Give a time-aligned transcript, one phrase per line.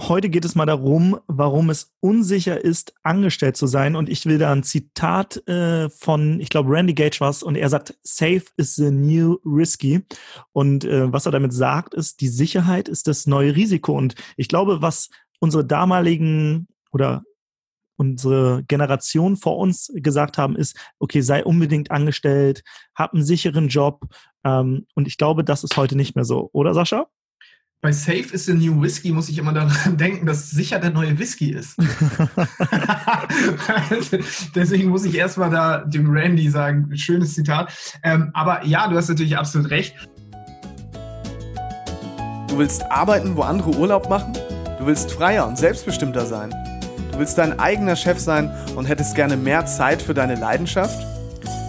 [0.00, 3.96] heute geht es mal darum, warum es unsicher ist, angestellt zu sein.
[3.96, 7.68] Und ich will da ein Zitat äh, von, ich glaube, Randy Gage was, und er
[7.68, 10.04] sagt, Safe is the new risky.
[10.52, 13.96] Und äh, was er damit sagt, ist, die Sicherheit ist das neue Risiko.
[13.96, 15.08] Und ich glaube, was
[15.40, 17.24] unsere damaligen oder
[17.96, 22.62] unsere Generation vor uns gesagt haben, ist, okay, sei unbedingt angestellt,
[22.94, 24.06] hab einen sicheren Job.
[24.44, 27.08] Ähm, und ich glaube, das ist heute nicht mehr so, oder Sascha?
[27.80, 31.16] Bei Safe is the New Whisky muss ich immer daran denken, dass sicher der neue
[31.16, 31.76] Whisky ist.
[34.56, 37.72] Deswegen muss ich erstmal da dem Randy sagen, schönes Zitat.
[38.02, 39.94] Ähm, aber ja, du hast natürlich absolut recht.
[42.48, 44.32] Du willst arbeiten, wo andere Urlaub machen?
[44.80, 46.50] Du willst freier und selbstbestimmter sein?
[47.12, 51.07] Du willst dein eigener Chef sein und hättest gerne mehr Zeit für deine Leidenschaft?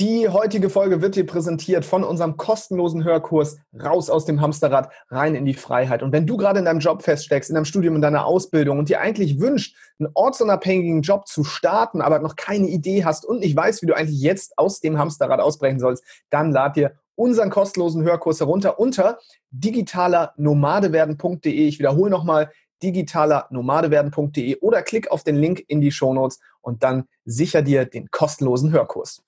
[0.00, 5.34] Die heutige Folge wird dir präsentiert von unserem kostenlosen Hörkurs Raus aus dem Hamsterrad, rein
[5.34, 6.02] in die Freiheit.
[6.02, 8.88] Und wenn du gerade in deinem Job feststeckst, in deinem Studium, in deiner Ausbildung und
[8.88, 13.54] dir eigentlich wünscht, einen ortsunabhängigen Job zu starten, aber noch keine Idee hast und nicht
[13.54, 18.02] weißt, wie du eigentlich jetzt aus dem Hamsterrad ausbrechen sollst, dann lad dir unseren kostenlosen
[18.02, 19.18] Hörkurs herunter unter
[19.50, 21.68] digitalernomadewerden.de.
[21.68, 22.50] Ich wiederhole nochmal
[22.82, 28.72] digitalernomadewerden.de oder klick auf den Link in die Shownotes und dann sicher dir den kostenlosen
[28.72, 29.22] Hörkurs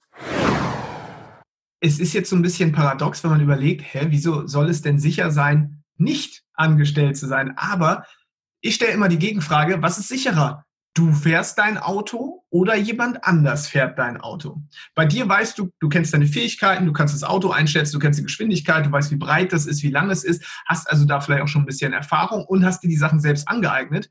[1.82, 5.00] es ist jetzt so ein bisschen paradox, wenn man überlegt, hä, wieso soll es denn
[5.00, 7.54] sicher sein, nicht angestellt zu sein?
[7.56, 8.06] Aber
[8.60, 10.64] ich stelle immer die Gegenfrage, was ist sicherer?
[10.94, 14.62] Du fährst dein Auto oder jemand anders fährt dein Auto.
[14.94, 18.20] Bei dir weißt du, du kennst deine Fähigkeiten, du kannst das Auto einschätzen, du kennst
[18.20, 21.20] die Geschwindigkeit, du weißt, wie breit das ist, wie lang es ist, hast also da
[21.20, 24.08] vielleicht auch schon ein bisschen Erfahrung und hast dir die Sachen selbst angeeignet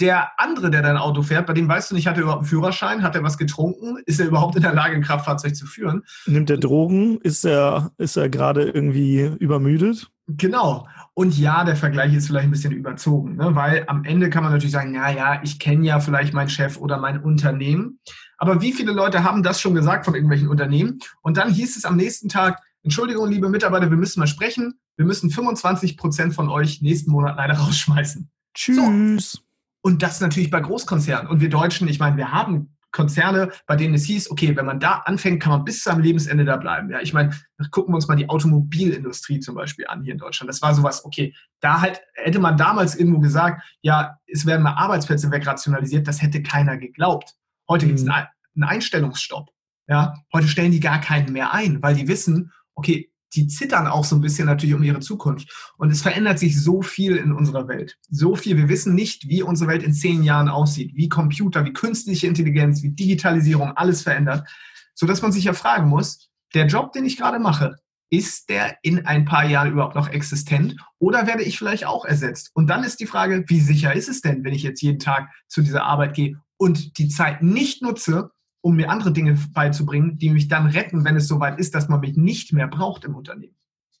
[0.00, 2.48] der andere, der dein Auto fährt, bei dem weißt du nicht, hat er überhaupt einen
[2.48, 6.02] Führerschein, hat er was getrunken, ist er überhaupt in der Lage, ein Kraftfahrzeug zu führen?
[6.26, 7.18] Nimmt er Drogen?
[7.20, 10.10] Ist er, ist er gerade irgendwie übermüdet?
[10.26, 10.88] Genau.
[11.12, 13.54] Und ja, der Vergleich ist vielleicht ein bisschen überzogen, ne?
[13.54, 16.78] weil am Ende kann man natürlich sagen, na ja, ich kenne ja vielleicht meinen Chef
[16.78, 18.00] oder mein Unternehmen.
[18.38, 20.98] Aber wie viele Leute haben das schon gesagt von irgendwelchen Unternehmen?
[21.22, 24.74] Und dann hieß es am nächsten Tag, Entschuldigung, liebe Mitarbeiter, wir müssen mal sprechen.
[24.96, 28.30] Wir müssen 25 Prozent von euch nächsten Monat leider rausschmeißen.
[28.54, 29.32] Tschüss.
[29.32, 29.40] So.
[29.84, 31.28] Und das natürlich bei Großkonzernen.
[31.28, 34.80] Und wir Deutschen, ich meine, wir haben Konzerne, bei denen es hieß, okay, wenn man
[34.80, 36.88] da anfängt, kann man bis zu seinem Lebensende da bleiben.
[36.88, 37.38] Ja, ich meine,
[37.70, 40.48] gucken wir uns mal die Automobilindustrie zum Beispiel an hier in Deutschland.
[40.48, 44.72] Das war sowas, okay, da halt hätte man damals irgendwo gesagt, ja, es werden mal
[44.72, 47.34] Arbeitsplätze wegrationalisiert, das hätte keiner geglaubt.
[47.68, 47.88] Heute mhm.
[47.90, 49.50] gibt es einen Einstellungsstopp.
[49.86, 54.04] Ja, heute stellen die gar keinen mehr ein, weil die wissen, okay, die zittern auch
[54.04, 55.72] so ein bisschen natürlich um ihre Zukunft.
[55.76, 57.98] Und es verändert sich so viel in unserer Welt.
[58.08, 58.56] So viel.
[58.56, 62.82] Wir wissen nicht, wie unsere Welt in zehn Jahren aussieht, wie Computer, wie künstliche Intelligenz,
[62.82, 64.48] wie Digitalisierung alles verändert,
[64.94, 67.76] sodass man sich ja fragen muss, der Job, den ich gerade mache,
[68.10, 72.50] ist der in ein paar Jahren überhaupt noch existent oder werde ich vielleicht auch ersetzt?
[72.54, 75.28] Und dann ist die Frage, wie sicher ist es denn, wenn ich jetzt jeden Tag
[75.48, 78.30] zu dieser Arbeit gehe und die Zeit nicht nutze,
[78.64, 82.00] um mir andere Dinge beizubringen, die mich dann retten, wenn es soweit ist, dass man
[82.00, 83.54] mich nicht mehr braucht im Unternehmen.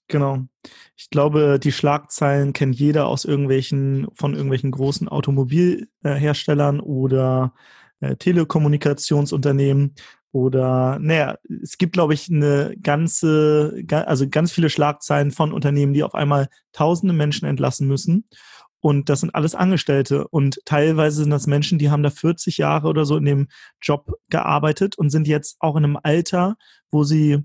[0.08, 0.46] Genau.
[0.96, 7.52] Ich glaube, die Schlagzeilen kennt jeder aus irgendwelchen, von irgendwelchen großen Automobilherstellern oder
[8.00, 9.96] äh, Telekommunikationsunternehmen
[10.32, 16.02] oder, naja, es gibt, glaube ich, eine ganze, also ganz viele Schlagzeilen von Unternehmen, die
[16.02, 18.24] auf einmal tausende Menschen entlassen müssen
[18.84, 20.28] und das sind alles Angestellte.
[20.28, 23.48] Und teilweise sind das Menschen, die haben da 40 Jahre oder so in dem
[23.80, 26.56] Job gearbeitet und sind jetzt auch in einem Alter,
[26.90, 27.38] wo sie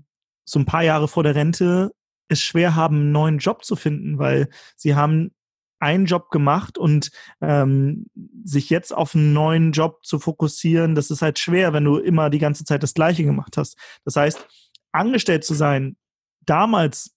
[0.44, 1.92] so ein paar Jahre vor der Rente
[2.28, 5.30] es schwer haben, einen neuen Job zu finden, weil sie haben
[5.78, 8.04] einen Job gemacht und ähm,
[8.44, 12.28] sich jetzt auf einen neuen Job zu fokussieren, das ist halt schwer, wenn du immer
[12.28, 13.78] die ganze Zeit das Gleiche gemacht hast.
[14.04, 14.46] Das heißt,
[14.92, 15.96] angestellt zu sein,
[16.44, 17.16] damals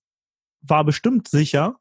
[0.61, 1.75] war bestimmt sicher,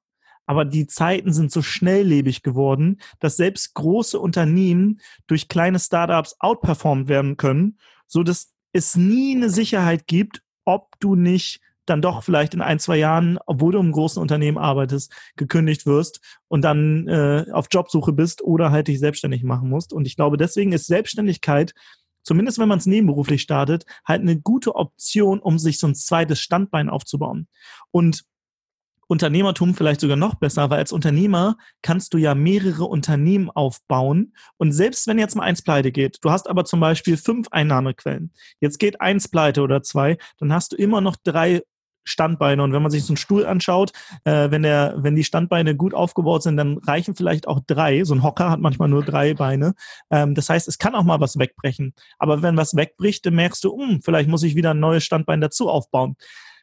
[0.47, 7.09] aber die Zeiten sind so schnelllebig geworden, dass selbst große Unternehmen durch kleine Startups outperformed
[7.09, 12.55] werden können, so dass es nie eine Sicherheit gibt, ob du nicht dann doch vielleicht
[12.55, 17.47] in ein, zwei Jahren, obwohl du im großen Unternehmen arbeitest, gekündigt wirst und dann äh,
[17.53, 19.93] auf Jobsuche bist oder halt dich selbstständig machen musst.
[19.93, 21.75] Und ich glaube, deswegen ist Selbstständigkeit,
[22.23, 26.41] zumindest wenn man es nebenberuflich startet, halt eine gute Option, um sich so ein zweites
[26.41, 27.49] Standbein aufzubauen.
[27.91, 28.25] Und
[29.13, 34.73] Unternehmertum vielleicht sogar noch besser, weil als Unternehmer kannst du ja mehrere Unternehmen aufbauen und
[34.73, 38.79] selbst wenn jetzt mal eins pleite geht, du hast aber zum Beispiel fünf Einnahmequellen, jetzt
[38.79, 41.63] geht eins pleite oder zwei, dann hast du immer noch drei
[42.05, 42.63] Standbeine.
[42.63, 43.93] Und wenn man sich so einen Stuhl anschaut,
[44.25, 48.05] äh, wenn, der, wenn die Standbeine gut aufgebaut sind, dann reichen vielleicht auch drei.
[48.05, 49.75] So ein Hocker hat manchmal nur drei Beine.
[50.11, 51.95] Ähm, das heißt, es kann auch mal was wegbrechen.
[52.19, 55.41] Aber wenn was wegbricht, dann merkst du, hm, vielleicht muss ich wieder ein neues Standbein
[55.41, 56.17] dazu aufbauen.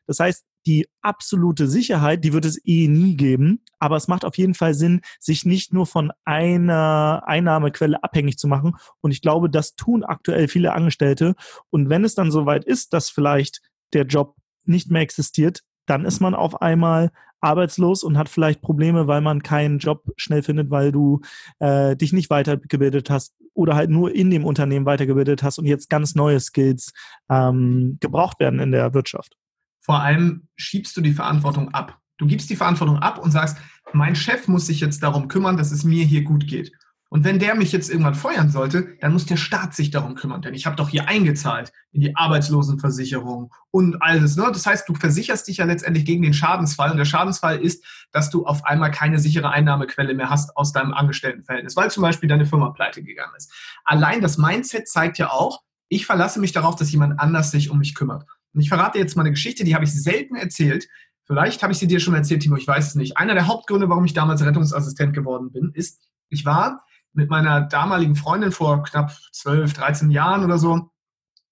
[0.09, 3.63] Das heißt, die absolute Sicherheit, die wird es eh nie geben.
[3.77, 8.47] Aber es macht auf jeden Fall Sinn, sich nicht nur von einer Einnahmequelle abhängig zu
[8.47, 8.75] machen.
[9.01, 11.35] Und ich glaube, das tun aktuell viele Angestellte.
[11.69, 13.61] Und wenn es dann soweit ist, dass vielleicht
[13.93, 14.35] der Job
[14.65, 19.43] nicht mehr existiert, dann ist man auf einmal arbeitslos und hat vielleicht Probleme, weil man
[19.43, 21.21] keinen Job schnell findet, weil du
[21.59, 25.87] äh, dich nicht weitergebildet hast oder halt nur in dem Unternehmen weitergebildet hast und jetzt
[25.87, 26.93] ganz neue Skills
[27.29, 29.38] ähm, gebraucht werden in der Wirtschaft.
[29.81, 31.99] Vor allem schiebst du die Verantwortung ab.
[32.17, 33.57] Du gibst die Verantwortung ab und sagst,
[33.93, 36.71] mein Chef muss sich jetzt darum kümmern, dass es mir hier gut geht.
[37.11, 40.43] Und wenn der mich jetzt irgendwann feuern sollte, dann muss der Staat sich darum kümmern,
[40.43, 44.35] denn ich habe doch hier eingezahlt in die Arbeitslosenversicherung und alles.
[44.35, 44.47] Ne?
[44.53, 48.29] Das heißt, du versicherst dich ja letztendlich gegen den Schadensfall und der Schadensfall ist, dass
[48.29, 52.45] du auf einmal keine sichere Einnahmequelle mehr hast aus deinem Angestelltenverhältnis, weil zum Beispiel deine
[52.45, 53.51] Firma pleite gegangen ist.
[53.85, 57.79] Allein das Mindset zeigt ja auch, ich verlasse mich darauf, dass jemand anders sich um
[57.79, 58.25] mich kümmert.
[58.53, 60.87] Und ich verrate jetzt mal eine Geschichte, die habe ich selten erzählt.
[61.25, 63.17] Vielleicht habe ich sie dir schon erzählt, Timo, ich weiß es nicht.
[63.17, 68.15] Einer der Hauptgründe, warum ich damals Rettungsassistent geworden bin, ist, ich war mit meiner damaligen
[68.15, 70.89] Freundin vor knapp 12, 13 Jahren oder so,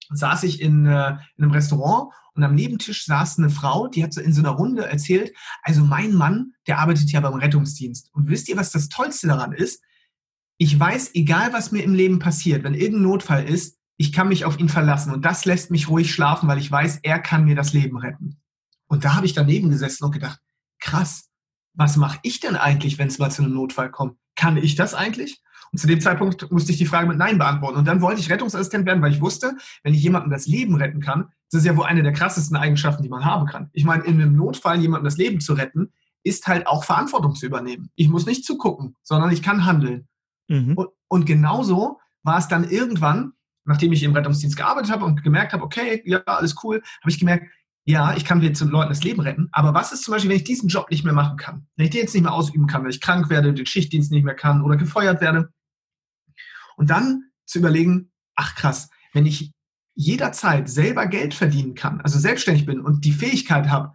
[0.09, 4.13] saß ich in, äh, in einem Restaurant und am Nebentisch saß eine Frau, die hat
[4.13, 8.11] so in so einer Runde erzählt, also mein Mann, der arbeitet ja beim Rettungsdienst.
[8.13, 9.83] Und wisst ihr, was das Tollste daran ist?
[10.57, 14.45] Ich weiß, egal was mir im Leben passiert, wenn irgendein Notfall ist, ich kann mich
[14.45, 15.11] auf ihn verlassen.
[15.11, 18.38] Und das lässt mich ruhig schlafen, weil ich weiß, er kann mir das Leben retten.
[18.88, 20.39] Und da habe ich daneben gesessen und gedacht,
[20.79, 21.29] krass,
[21.73, 24.17] was mache ich denn eigentlich, wenn es mal zu einem Notfall kommt?
[24.35, 25.41] Kann ich das eigentlich?
[25.71, 27.77] Und zu dem Zeitpunkt musste ich die Frage mit Nein beantworten.
[27.77, 31.01] Und dann wollte ich Rettungsassistent werden, weil ich wusste, wenn ich jemandem das Leben retten
[31.01, 33.69] kann, das ist ja wohl eine der krassesten Eigenschaften, die man haben kann.
[33.73, 35.91] Ich meine, in einem Notfall jemandem das Leben zu retten,
[36.23, 37.89] ist halt auch Verantwortung zu übernehmen.
[37.95, 40.07] Ich muss nicht zugucken, sondern ich kann handeln.
[40.47, 40.73] Mhm.
[40.75, 43.33] Und, und genauso war es dann irgendwann,
[43.67, 47.19] nachdem ich im Rettungsdienst gearbeitet habe und gemerkt habe, okay, ja, alles cool, habe ich
[47.19, 47.47] gemerkt,
[47.85, 50.43] ja, ich kann jetzt Leuten das Leben retten, aber was ist zum Beispiel, wenn ich
[50.43, 51.67] diesen Job nicht mehr machen kann?
[51.75, 54.25] Wenn ich den jetzt nicht mehr ausüben kann, weil ich krank werde, den Schichtdienst nicht
[54.25, 55.53] mehr kann oder gefeuert werde,
[56.75, 59.53] und dann zu überlegen, ach krass, wenn ich
[59.95, 63.93] jederzeit selber Geld verdienen kann, also selbstständig bin und die Fähigkeit habe,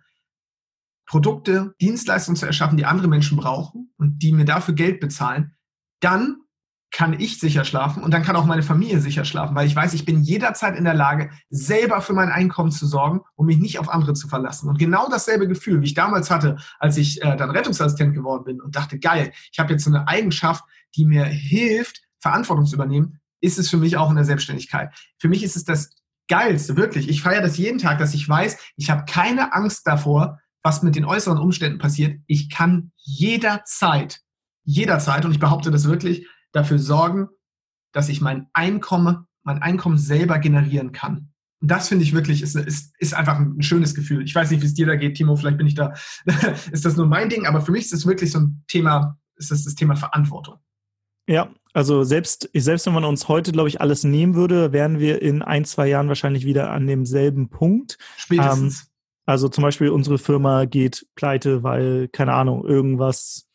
[1.07, 5.55] Produkte, Dienstleistungen zu erschaffen, die andere Menschen brauchen und die mir dafür Geld bezahlen,
[6.01, 6.42] dann
[6.93, 9.95] kann ich sicher schlafen und dann kann auch meine Familie sicher schlafen, weil ich weiß,
[9.95, 13.79] ich bin jederzeit in der Lage, selber für mein Einkommen zu sorgen, um mich nicht
[13.79, 14.69] auf andere zu verlassen.
[14.69, 18.61] Und genau dasselbe Gefühl, wie ich damals hatte, als ich äh, dann Rettungsassistent geworden bin
[18.61, 23.21] und dachte, geil, ich habe jetzt so eine Eigenschaft, die mir hilft, Verantwortung zu übernehmen,
[23.41, 24.93] ist es für mich auch in der Selbstständigkeit.
[25.19, 25.91] Für mich ist es das
[26.29, 27.09] Geilste, wirklich.
[27.09, 30.95] Ich feiere das jeden Tag, dass ich weiß, ich habe keine Angst davor, was mit
[30.95, 32.21] den äußeren Umständen passiert.
[32.27, 34.21] Ich kann jederzeit,
[34.65, 37.29] jederzeit, und ich behaupte das wirklich, dafür sorgen,
[37.93, 41.33] dass ich mein Einkommen, mein Einkommen selber generieren kann.
[41.61, 44.25] Und das finde ich wirklich, ist, ist, ist einfach ein schönes Gefühl.
[44.25, 45.95] Ich weiß nicht, wie es dir da geht, Timo, vielleicht bin ich da,
[46.73, 49.51] ist das nur mein Ding, aber für mich ist es wirklich so ein Thema, ist
[49.51, 50.57] das das Thema Verantwortung.
[51.29, 55.23] Ja, also selbst, selbst wenn man uns heute, glaube ich, alles nehmen würde, wären wir
[55.23, 57.97] in ein, zwei Jahren wahrscheinlich wieder an demselben Punkt.
[58.17, 58.83] Spätestens.
[58.83, 58.89] Ähm,
[59.25, 63.49] also zum Beispiel unsere Firma geht pleite, weil, keine Ahnung, irgendwas,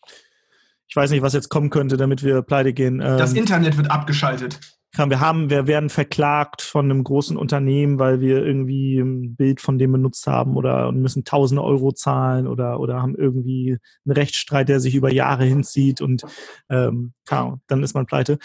[0.88, 3.02] ich weiß nicht, was jetzt kommen könnte, damit wir pleite gehen.
[3.02, 4.60] Ähm, das Internet wird abgeschaltet
[4.98, 9.78] wir haben, wir werden verklagt von einem großen Unternehmen, weil wir irgendwie ein Bild von
[9.78, 14.80] dem benutzt haben oder müssen tausende Euro zahlen oder, oder haben irgendwie einen Rechtsstreit, der
[14.80, 16.24] sich über Jahre hinzieht und
[16.70, 18.40] ähm, dann ist man pleite.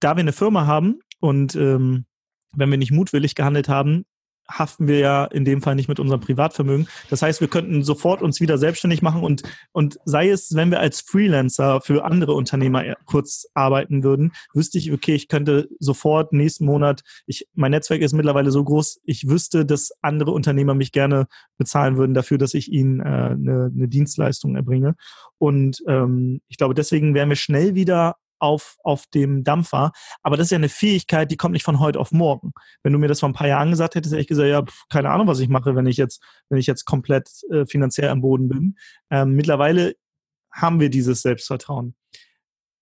[0.00, 2.06] Da wir eine Firma haben und ähm,
[2.54, 4.04] wenn wir nicht mutwillig gehandelt haben,
[4.50, 6.88] haften wir ja in dem Fall nicht mit unserem Privatvermögen.
[7.10, 10.80] Das heißt, wir könnten sofort uns wieder selbstständig machen und, und sei es, wenn wir
[10.80, 16.64] als Freelancer für andere Unternehmer kurz arbeiten würden, wüsste ich, okay, ich könnte sofort nächsten
[16.64, 21.26] Monat, ich, mein Netzwerk ist mittlerweile so groß, ich wüsste, dass andere Unternehmer mich gerne
[21.58, 24.96] bezahlen würden dafür, dass ich ihnen äh, eine, eine Dienstleistung erbringe.
[25.38, 29.92] Und ähm, ich glaube, deswegen wären wir schnell wieder auf, auf dem Dampfer.
[30.22, 32.52] Aber das ist ja eine Fähigkeit, die kommt nicht von heute auf morgen.
[32.82, 35.10] Wenn du mir das vor ein paar Jahren gesagt hättest, hätte ich gesagt, ja, keine
[35.10, 38.48] Ahnung, was ich mache, wenn ich jetzt, wenn ich jetzt komplett äh, finanziell am Boden
[38.48, 38.76] bin.
[39.10, 39.94] Ähm, mittlerweile
[40.52, 41.94] haben wir dieses Selbstvertrauen.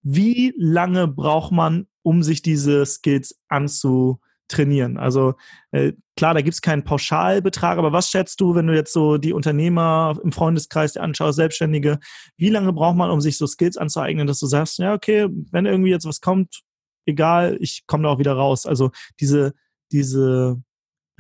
[0.02, 4.96] Wie lange braucht man, um sich diese Skills anzu, trainieren?
[4.96, 5.34] Also
[5.70, 9.18] äh, klar, da gibt es keinen Pauschalbetrag, aber was schätzt du, wenn du jetzt so
[9.18, 11.98] die Unternehmer im Freundeskreis dir anschaust, Selbstständige,
[12.36, 15.66] wie lange braucht man, um sich so Skills anzueignen, dass du sagst, ja, okay, wenn
[15.66, 16.62] irgendwie jetzt was kommt,
[17.06, 18.66] egal, ich komme da auch wieder raus.
[18.66, 19.54] Also diese,
[19.92, 20.62] diese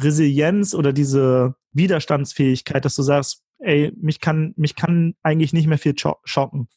[0.00, 5.78] Resilienz oder diese Widerstandsfähigkeit, dass du sagst, ey, mich kann, mich kann eigentlich nicht mehr
[5.78, 6.68] viel schocken.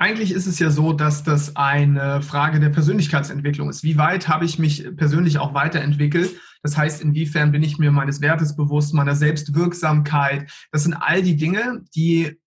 [0.00, 3.82] Eigentlich ist es ja so, dass das eine Frage der Persönlichkeitsentwicklung ist.
[3.82, 6.40] Wie weit habe ich mich persönlich auch weiterentwickelt?
[6.62, 10.50] Das heißt, inwiefern bin ich mir meines Wertes bewusst, meiner Selbstwirksamkeit?
[10.72, 12.40] Das sind all die Dinge, die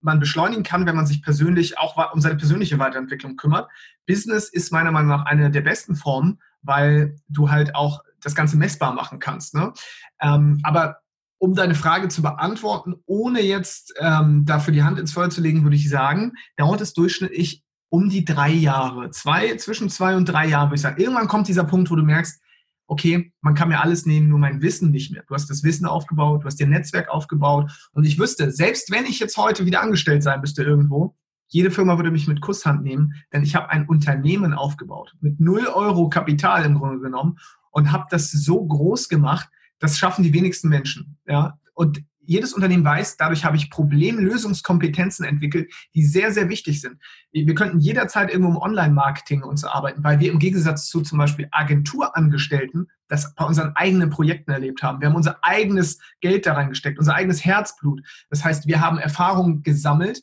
[0.00, 3.68] man beschleunigen kann, wenn man sich persönlich auch um seine persönliche Weiterentwicklung kümmert.
[4.06, 8.56] Business ist meiner Meinung nach eine der besten Formen, weil du halt auch das Ganze
[8.56, 9.54] messbar machen kannst.
[9.54, 9.72] Ne?
[10.20, 11.01] Ähm, aber
[11.42, 15.64] um deine Frage zu beantworten, ohne jetzt ähm, dafür die Hand ins Feuer zu legen,
[15.64, 19.10] würde ich sagen, dauert es durchschnittlich um die drei Jahre.
[19.10, 21.02] Zwei, zwischen zwei und drei Jahre, würde ich sagen.
[21.02, 22.40] Irgendwann kommt dieser Punkt, wo du merkst,
[22.86, 25.24] okay, man kann mir alles nehmen, nur mein Wissen nicht mehr.
[25.26, 27.72] Du hast das Wissen aufgebaut, du hast dir Netzwerk aufgebaut.
[27.90, 31.16] Und ich wüsste, selbst wenn ich jetzt heute wieder angestellt sein müsste irgendwo,
[31.48, 35.66] jede Firma würde mich mit Kusshand nehmen, denn ich habe ein Unternehmen aufgebaut, mit null
[35.66, 37.40] Euro Kapital im Grunde genommen
[37.72, 39.48] und habe das so groß gemacht,
[39.82, 41.18] das schaffen die wenigsten Menschen.
[41.26, 41.58] Ja?
[41.74, 46.98] Und jedes Unternehmen weiß, dadurch habe ich Problemlösungskompetenzen entwickelt, die sehr, sehr wichtig sind.
[47.32, 51.48] Wir könnten jederzeit irgendwo im Online-Marketing uns arbeiten, weil wir im Gegensatz zu zum Beispiel
[51.50, 55.00] Agenturangestellten das bei unseren eigenen Projekten erlebt haben.
[55.00, 58.02] Wir haben unser eigenes Geld da reingesteckt, unser eigenes Herzblut.
[58.30, 60.22] Das heißt, wir haben Erfahrungen gesammelt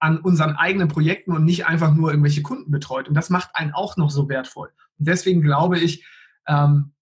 [0.00, 3.08] an unseren eigenen Projekten und nicht einfach nur irgendwelche Kunden betreut.
[3.08, 4.72] Und das macht einen auch noch so wertvoll.
[4.98, 6.04] Und deswegen glaube ich,
[6.48, 6.92] ähm,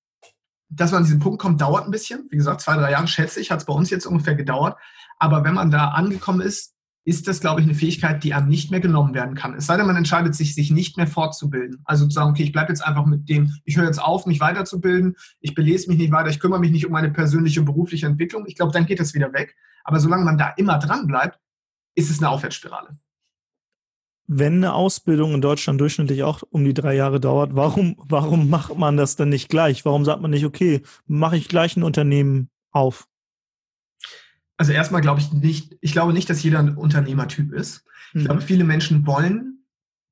[0.68, 2.26] dass man an diesen Punkt kommt, dauert ein bisschen.
[2.30, 4.76] Wie gesagt, zwei, drei Jahre schätze ich, hat es bei uns jetzt ungefähr gedauert.
[5.18, 6.75] Aber wenn man da angekommen ist,
[7.06, 9.54] ist das, glaube ich, eine Fähigkeit, die einem nicht mehr genommen werden kann.
[9.54, 11.83] Es sei denn, man entscheidet sich, sich nicht mehr fortzubilden.
[11.85, 14.40] Also zu sagen, okay, ich bleibe jetzt einfach mit dem, ich höre jetzt auf, mich
[14.40, 18.47] weiterzubilden, ich belese mich nicht weiter, ich kümmere mich nicht um meine persönliche berufliche Entwicklung.
[18.47, 19.54] Ich glaube, dann geht das wieder weg.
[19.85, 21.38] Aber solange man da immer dran bleibt,
[21.94, 22.99] ist es eine Aufwärtsspirale
[24.26, 28.76] wenn eine Ausbildung in Deutschland durchschnittlich auch um die drei Jahre dauert, warum, warum macht
[28.76, 29.85] man das dann nicht gleich?
[29.85, 33.07] Warum sagt man nicht, okay, mache ich gleich ein Unternehmen auf?
[34.57, 37.85] Also erstmal glaube ich nicht, ich glaube nicht, dass jeder ein Unternehmertyp ist.
[38.14, 38.25] Ich mhm.
[38.26, 39.64] glaube, viele Menschen wollen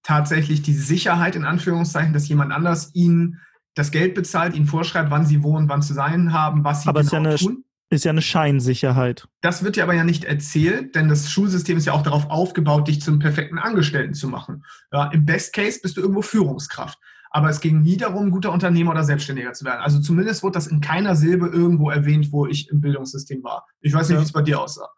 [0.03, 3.41] tatsächlich die Sicherheit in Anführungszeichen, dass jemand anders ihnen
[3.75, 7.03] das Geld bezahlt, ihnen vorschreibt, wann sie wohnen, wann zu sein haben, was sie Aber
[7.03, 7.65] genau ist ja eine, tun.
[7.93, 9.29] Ist ja eine Scheinsicherheit.
[9.43, 12.89] Das wird dir aber ja nicht erzählt, denn das Schulsystem ist ja auch darauf aufgebaut,
[12.89, 14.65] dich zum perfekten Angestellten zu machen.
[14.91, 16.99] Ja, Im Best Case bist du irgendwo Führungskraft.
[17.29, 19.83] Aber es ging nie darum, guter Unternehmer oder Selbstständiger zu werden.
[19.83, 23.67] Also zumindest wurde das in keiner Silbe irgendwo erwähnt, wo ich im Bildungssystem war.
[23.83, 24.23] Ich weiß nicht, ja.
[24.23, 24.89] wie es bei dir aussah.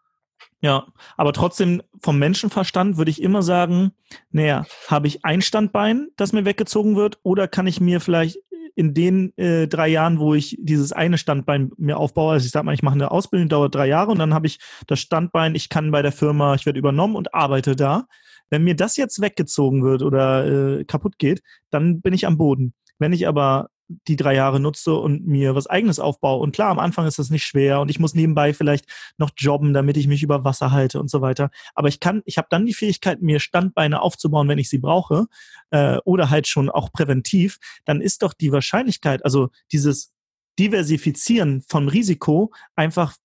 [0.61, 0.87] Ja,
[1.17, 3.91] aber trotzdem vom Menschenverstand würde ich immer sagen,
[4.31, 8.37] naja, habe ich ein Standbein, das mir weggezogen wird, oder kann ich mir vielleicht
[8.75, 12.65] in den äh, drei Jahren, wo ich dieses eine Standbein mir aufbaue, also ich sage
[12.65, 15.69] mal, ich mache eine Ausbildung, dauert drei Jahre und dann habe ich das Standbein, ich
[15.69, 18.05] kann bei der Firma, ich werde übernommen und arbeite da.
[18.49, 21.41] Wenn mir das jetzt weggezogen wird oder äh, kaputt geht,
[21.71, 22.73] dann bin ich am Boden.
[22.99, 26.41] Wenn ich aber die drei Jahre nutze und mir was eigenes aufbaue.
[26.41, 28.85] Und klar, am Anfang ist das nicht schwer und ich muss nebenbei vielleicht
[29.17, 31.49] noch jobben, damit ich mich über Wasser halte und so weiter.
[31.73, 35.27] Aber ich kann, ich habe dann die Fähigkeit, mir Standbeine aufzubauen, wenn ich sie brauche,
[35.69, 40.11] äh, oder halt schon auch präventiv, dann ist doch die Wahrscheinlichkeit, also dieses
[40.57, 43.15] Diversifizieren von Risiko einfach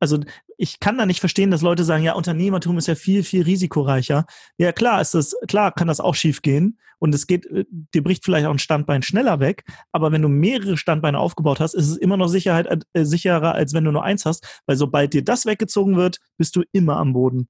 [0.00, 0.18] also
[0.58, 4.26] ich kann da nicht verstehen, dass Leute sagen, ja, Unternehmertum ist ja viel, viel risikoreicher.
[4.58, 8.02] Ja, klar, ist das, klar kann das auch schief gehen und es geht, äh, dir
[8.02, 11.88] bricht vielleicht auch ein Standbein schneller weg, aber wenn du mehrere Standbeine aufgebaut hast, ist
[11.88, 15.24] es immer noch Sicherheit, äh, sicherer, als wenn du nur eins hast, weil sobald dir
[15.24, 17.48] das weggezogen wird, bist du immer am Boden.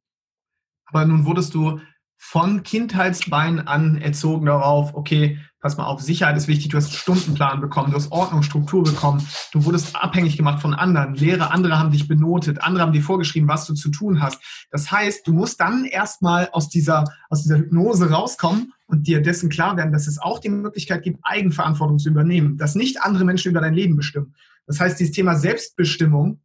[0.87, 1.81] Aber nun wurdest du
[2.17, 6.97] von Kindheitsbeinen an erzogen darauf, okay, pass mal auf, Sicherheit ist wichtig, du hast einen
[6.97, 11.78] Stundenplan bekommen, du hast Ordnung, Struktur bekommen, du wurdest abhängig gemacht von anderen, Lehrer, andere
[11.78, 14.42] haben dich benotet, andere haben dir vorgeschrieben, was du zu tun hast.
[14.71, 19.49] Das heißt, du musst dann erstmal aus dieser, aus dieser Hypnose rauskommen und dir dessen
[19.49, 23.50] klar werden, dass es auch die Möglichkeit gibt, Eigenverantwortung zu übernehmen, dass nicht andere Menschen
[23.50, 24.35] über dein Leben bestimmen.
[24.66, 26.40] Das heißt, dieses Thema Selbstbestimmung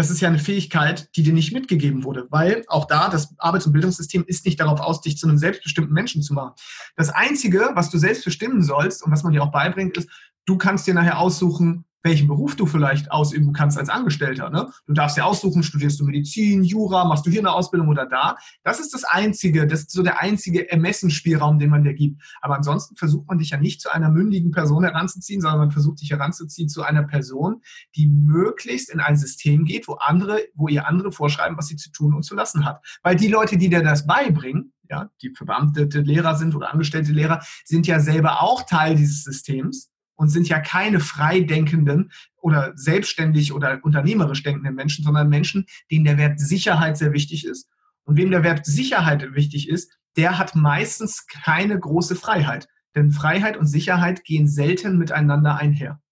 [0.00, 3.66] das ist ja eine Fähigkeit, die dir nicht mitgegeben wurde, weil auch da das Arbeits-
[3.66, 6.54] und Bildungssystem ist nicht darauf aus, dich zu einem selbstbestimmten Menschen zu machen.
[6.96, 10.08] Das Einzige, was du selbst bestimmen sollst und was man dir auch beibringt, ist,
[10.46, 14.50] du kannst dir nachher aussuchen, welchen Beruf du vielleicht ausüben kannst als Angestellter.
[14.50, 14.70] Ne?
[14.86, 18.36] Du darfst ja aussuchen, studierst du Medizin, Jura, machst du hier eine Ausbildung oder da.
[18.62, 22.22] Das ist das Einzige, das ist so der einzige Ermessensspielraum, den man dir gibt.
[22.40, 26.00] Aber ansonsten versucht man dich ja nicht zu einer mündigen Person heranzuziehen, sondern man versucht
[26.00, 27.62] dich heranzuziehen zu einer Person,
[27.96, 31.90] die möglichst in ein System geht, wo andere, wo ihr andere vorschreiben, was sie zu
[31.90, 32.84] tun und zu lassen hat.
[33.02, 37.42] Weil die Leute, die dir das beibringen, ja, die verbeamtete Lehrer sind oder angestellte Lehrer,
[37.64, 43.80] sind ja selber auch Teil dieses Systems und sind ja keine freidenkenden oder selbstständig oder
[43.82, 47.70] unternehmerisch denkenden Menschen, sondern Menschen, denen der Wert Sicherheit sehr wichtig ist.
[48.04, 52.68] Und wem der Wert Sicherheit wichtig ist, der hat meistens keine große Freiheit.
[52.94, 56.02] Denn Freiheit und Sicherheit gehen selten miteinander einher.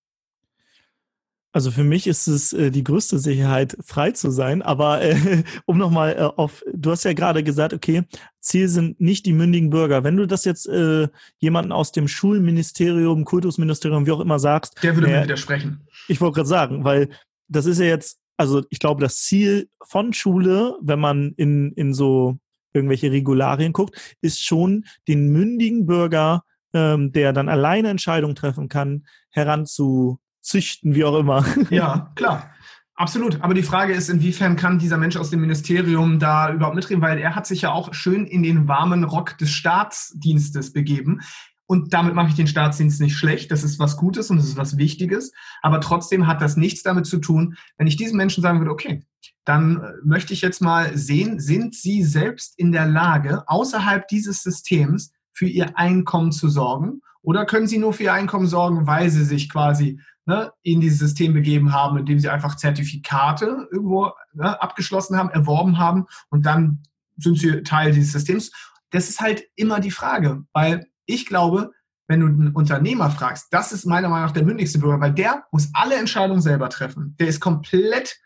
[1.58, 4.62] Also für mich ist es äh, die größte Sicherheit, frei zu sein.
[4.62, 8.04] Aber äh, um nochmal äh, auf, du hast ja gerade gesagt, okay,
[8.38, 10.04] Ziel sind nicht die mündigen Bürger.
[10.04, 14.80] Wenn du das jetzt äh, jemanden aus dem Schulministerium, Kultusministerium, wie auch immer sagst.
[14.84, 15.80] Der würde mir widersprechen.
[16.06, 17.08] Ich wollte gerade sagen, weil
[17.48, 21.92] das ist ja jetzt, also ich glaube, das Ziel von Schule, wenn man in, in
[21.92, 22.38] so
[22.72, 29.08] irgendwelche Regularien guckt, ist schon den mündigen Bürger, ähm, der dann alleine Entscheidungen treffen kann,
[29.30, 31.44] heranzu züchten, wie auch immer.
[31.70, 32.50] Ja, klar.
[32.94, 33.40] Absolut.
[33.42, 37.00] Aber die Frage ist, inwiefern kann dieser Mensch aus dem Ministerium da überhaupt mitreden?
[37.00, 41.20] Weil er hat sich ja auch schön in den warmen Rock des Staatsdienstes begeben.
[41.66, 43.52] Und damit mache ich den Staatsdienst nicht schlecht.
[43.52, 45.32] Das ist was Gutes und das ist was Wichtiges.
[45.62, 49.04] Aber trotzdem hat das nichts damit zu tun, wenn ich diesen Menschen sagen würde, okay,
[49.44, 54.42] dann äh, möchte ich jetzt mal sehen, sind Sie selbst in der Lage, außerhalb dieses
[54.42, 57.02] Systems für Ihr Einkommen zu sorgen?
[57.22, 60.98] Oder können Sie nur für Ihr Einkommen sorgen, weil Sie sich quasi ne, in dieses
[60.98, 66.82] System begeben haben, indem Sie einfach Zertifikate irgendwo ne, abgeschlossen haben, erworben haben und dann
[67.16, 68.52] sind Sie Teil dieses Systems?
[68.90, 71.72] Das ist halt immer die Frage, weil ich glaube,
[72.08, 75.44] wenn du einen Unternehmer fragst, das ist meiner Meinung nach der mündigste Bürger, weil der
[75.50, 77.16] muss alle Entscheidungen selber treffen.
[77.18, 78.18] Der ist komplett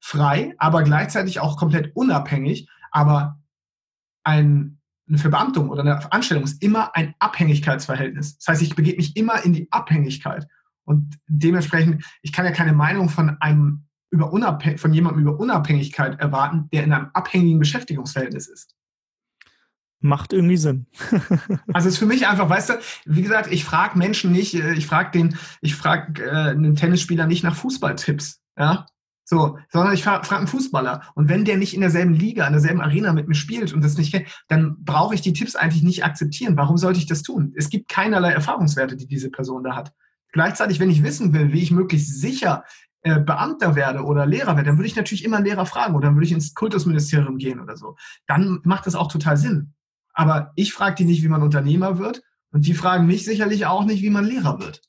[0.00, 2.68] frei, aber gleichzeitig auch komplett unabhängig.
[2.90, 3.38] Aber
[4.24, 8.38] ein eine Verbeamtung oder eine Anstellung ist immer ein Abhängigkeitsverhältnis.
[8.38, 10.46] Das heißt, ich begebe mich immer in die Abhängigkeit.
[10.84, 16.20] Und dementsprechend, ich kann ja keine Meinung von einem über Unabhäng von jemandem über Unabhängigkeit
[16.20, 18.74] erwarten, der in einem abhängigen Beschäftigungsverhältnis ist.
[20.00, 20.86] Macht irgendwie Sinn.
[21.72, 22.74] also es ist für mich einfach, weißt du,
[23.06, 27.26] wie gesagt, ich frage Menschen nicht, äh, ich frage den, ich frage äh, einen Tennisspieler
[27.26, 28.40] nicht nach Fußballtipps.
[28.56, 28.86] Ja,
[29.24, 31.02] so, sondern ich frage einen Fußballer.
[31.14, 33.96] Und wenn der nicht in derselben Liga, in derselben Arena mit mir spielt und das
[33.96, 36.56] nicht kennt, dann brauche ich die Tipps eigentlich nicht akzeptieren.
[36.58, 37.54] Warum sollte ich das tun?
[37.56, 39.92] Es gibt keinerlei Erfahrungswerte, die diese Person da hat.
[40.34, 42.64] Gleichzeitig, wenn ich wissen will, wie ich möglichst sicher
[43.02, 46.08] äh, Beamter werde oder Lehrer werde, dann würde ich natürlich immer einen Lehrer fragen oder
[46.08, 47.94] dann würde ich ins Kultusministerium gehen oder so.
[48.26, 49.74] Dann macht das auch total Sinn.
[50.12, 53.84] Aber ich frage die nicht, wie man Unternehmer wird und die fragen mich sicherlich auch
[53.84, 54.82] nicht, wie man Lehrer wird.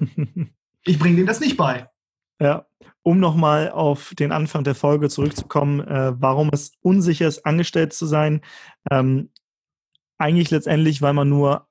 [0.84, 1.88] ich bringe denen das nicht bei.
[2.40, 2.66] Ja,
[3.02, 8.06] um nochmal auf den Anfang der Folge zurückzukommen, äh, warum es unsicher ist, angestellt zu
[8.06, 8.40] sein.
[8.90, 9.30] Ähm,
[10.18, 11.67] eigentlich letztendlich, weil man nur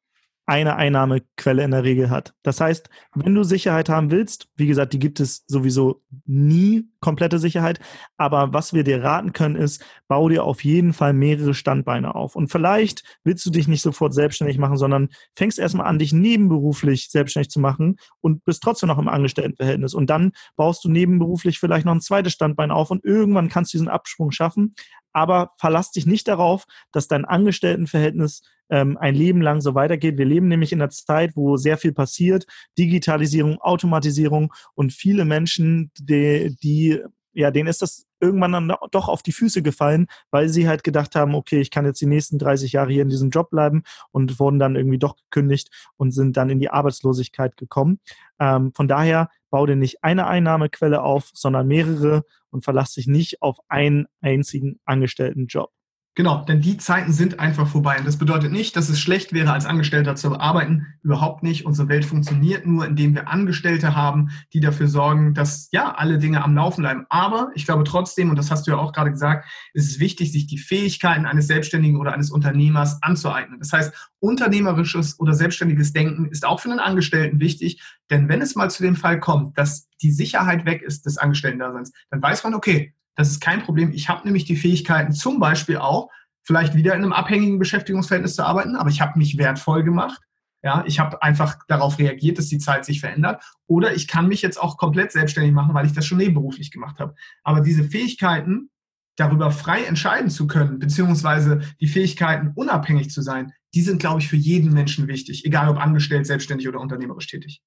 [0.47, 2.33] eine Einnahmequelle in der Regel hat.
[2.41, 7.37] Das heißt, wenn du Sicherheit haben willst, wie gesagt, die gibt es sowieso nie komplette
[7.37, 7.81] Sicherheit,
[8.15, 12.37] aber was wir dir raten können ist, bau dir auf jeden Fall mehrere Standbeine auf.
[12.37, 17.09] Und vielleicht willst du dich nicht sofort selbstständig machen, sondern fängst erstmal an, dich nebenberuflich
[17.09, 19.93] selbstständig zu machen und bist trotzdem noch im Angestelltenverhältnis.
[19.93, 23.79] Und dann baust du nebenberuflich vielleicht noch ein zweites Standbein auf und irgendwann kannst du
[23.79, 24.75] diesen Absprung schaffen.
[25.11, 30.17] Aber verlass dich nicht darauf, dass dein Angestelltenverhältnis ähm, ein Leben lang so weitergeht.
[30.17, 32.45] Wir leben nämlich in einer Zeit, wo sehr viel passiert,
[32.77, 37.01] Digitalisierung, Automatisierung und viele Menschen, die, die
[37.37, 41.13] ja, denen ist das irgendwann dann doch auf die Füße gefallen, weil sie halt gedacht
[41.13, 44.39] haben, okay, ich kann jetzt die nächsten 30 Jahre hier in diesem Job bleiben und
[44.39, 47.99] wurden dann irgendwie doch gekündigt und sind dann in die Arbeitslosigkeit gekommen.
[48.39, 53.43] Ähm, von daher bau dir nicht eine Einnahmequelle auf, sondern mehrere und verlass dich nicht
[53.43, 55.69] auf einen einzigen angestellten Job.
[56.17, 57.99] Genau, denn die Zeiten sind einfach vorbei.
[57.99, 60.87] Und das bedeutet nicht, dass es schlecht wäre, als Angestellter zu arbeiten.
[61.03, 61.63] Überhaupt nicht.
[61.63, 66.43] Unsere Welt funktioniert nur, indem wir Angestellte haben, die dafür sorgen, dass ja alle Dinge
[66.43, 67.05] am Laufen bleiben.
[67.09, 70.31] Aber ich glaube trotzdem, und das hast du ja auch gerade gesagt, ist es wichtig,
[70.31, 73.59] sich die Fähigkeiten eines Selbstständigen oder eines Unternehmers anzueignen.
[73.59, 77.79] Das heißt, unternehmerisches oder selbstständiges Denken ist auch für einen Angestellten wichtig.
[78.09, 81.91] Denn wenn es mal zu dem Fall kommt, dass die Sicherheit weg ist des Angestellten-Daseins,
[82.09, 83.91] dann weiß man, okay, das ist kein Problem.
[83.91, 86.09] Ich habe nämlich die Fähigkeiten, zum Beispiel auch
[86.43, 90.21] vielleicht wieder in einem abhängigen Beschäftigungsverhältnis zu arbeiten, aber ich habe mich wertvoll gemacht.
[90.63, 93.43] Ja, ich habe einfach darauf reagiert, dass die Zeit sich verändert.
[93.67, 96.99] Oder ich kann mich jetzt auch komplett selbstständig machen, weil ich das schon nebenberuflich gemacht
[96.99, 97.15] habe.
[97.43, 98.69] Aber diese Fähigkeiten,
[99.17, 104.27] darüber frei entscheiden zu können, beziehungsweise die Fähigkeiten, unabhängig zu sein, die sind, glaube ich,
[104.27, 107.61] für jeden Menschen wichtig, egal ob angestellt, selbstständig oder unternehmerisch tätig.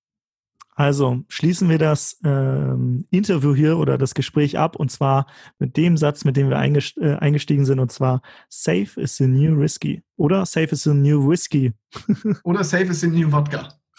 [0.80, 5.26] Also schließen wir das ähm, Interview hier oder das Gespräch ab und zwar
[5.58, 9.54] mit dem Satz, mit dem wir äh, eingestiegen sind und zwar Safe is the new
[9.54, 11.74] risky oder Safe is the new whiskey.
[12.44, 13.68] oder Safe is the new Wodka.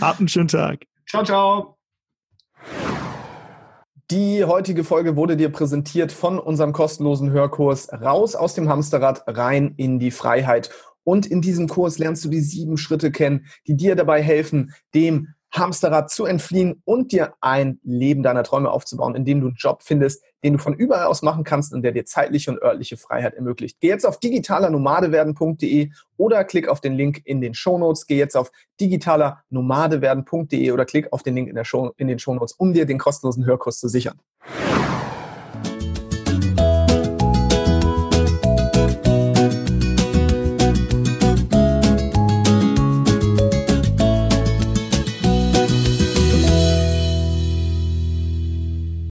[0.00, 0.84] Habt einen schönen Tag.
[1.08, 1.76] Ciao, ciao.
[4.12, 9.74] Die heutige Folge wurde dir präsentiert von unserem kostenlosen Hörkurs Raus aus dem Hamsterrad, rein
[9.76, 10.70] in die Freiheit.
[11.04, 15.28] Und in diesem Kurs lernst du die sieben Schritte kennen, die dir dabei helfen, dem
[15.54, 19.82] Hamsterrad zu entfliehen und dir ein Leben deiner Träume aufzubauen, in dem du einen Job
[19.84, 23.34] findest, den du von überall aus machen kannst und der dir zeitliche und örtliche Freiheit
[23.34, 23.78] ermöglicht.
[23.80, 28.06] Geh jetzt auf digitalernomadewerden.de oder klick auf den Link in den Shownotes.
[28.06, 32.72] Geh jetzt auf digitalernomadewerden.de oder klick auf den Link in, Show, in den Shownotes, um
[32.72, 34.18] dir den kostenlosen Hörkurs zu sichern.